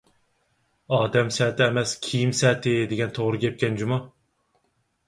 «ئادەم 0.97 1.29
سەتى 1.35 1.65
ئەمەس، 1.67 1.93
كىيىم 2.09 2.35
سەتى» 2.41 2.75
دېگەن 2.95 3.17
توغرا 3.21 3.45
گەپكەن 3.47 3.79
جۇمۇ! 3.85 4.03